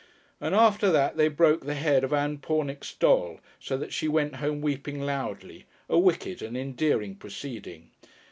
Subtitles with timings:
[0.39, 4.37] And after that they broke the head of Ann Pornick's doll, so that she went
[4.37, 7.91] home weeping loudly a wicked and endearing proceeding.